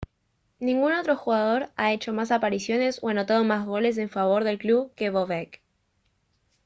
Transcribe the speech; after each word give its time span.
ningún 0.59 0.93
otro 0.93 1.15
jugador 1.15 1.69
ha 1.75 1.93
hecho 1.93 2.11
más 2.11 2.31
apariciones 2.31 2.97
o 3.03 3.09
anotado 3.09 3.43
más 3.43 3.67
goles 3.67 3.99
en 3.99 4.09
favor 4.09 4.43
del 4.43 4.57
club 4.57 4.91
que 4.95 5.11
bobek 5.11 5.61